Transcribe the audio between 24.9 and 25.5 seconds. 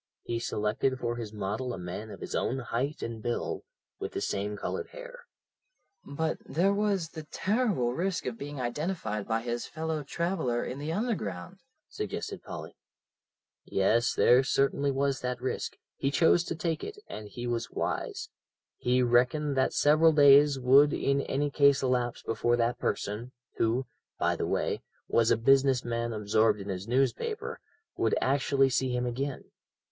was a